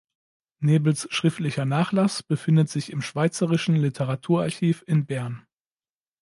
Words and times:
Nebels 0.61 1.07
schriftlicher 1.13 1.63
Nachlass 1.65 2.23
befindet 2.23 2.69
sich 2.71 2.91
im 2.91 3.03
Schweizerischen 3.03 3.75
Literaturarchiv 3.75 4.83
in 4.87 5.05
Bern. 5.05 5.45